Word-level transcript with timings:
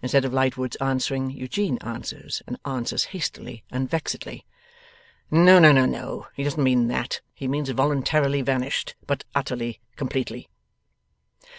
Instead 0.00 0.24
of 0.24 0.32
Lightwood's 0.32 0.76
answering, 0.76 1.28
Eugene 1.30 1.76
answers, 1.82 2.40
and 2.46 2.58
answers 2.64 3.04
hastily 3.12 3.64
and 3.70 3.86
vexedly: 3.90 4.46
'No, 5.30 5.58
no, 5.58 5.72
no; 5.72 6.26
he 6.34 6.42
doesn't 6.42 6.64
mean 6.64 6.88
that; 6.88 7.20
he 7.34 7.46
means 7.46 7.68
voluntarily 7.68 8.40
vanished 8.40 8.94
but 9.06 9.24
utterly 9.34 9.78
completely. 9.94 10.48